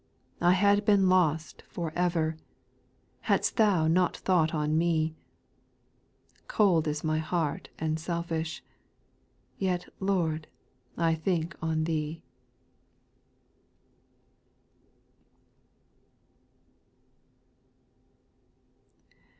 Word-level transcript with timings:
8. 0.41 0.45
I 0.47 0.51
had 0.53 0.83
been 0.83 1.09
lost 1.09 1.61
for 1.69 1.91
ever, 1.95 2.35
Had'st 3.27 3.57
Thou 3.57 3.85
not 3.87 4.17
thought 4.17 4.51
on 4.51 4.75
me; 4.75 5.13
Cold 6.47 6.87
is 6.87 7.03
my 7.03 7.19
heart 7.19 7.69
and 7.77 7.99
selfish;— 7.99 8.63
Yet, 9.59 9.85
Lord, 9.99 10.47
I 10.97 11.13
think 11.13 11.55
on 11.61 11.83
Thee. 11.83 12.23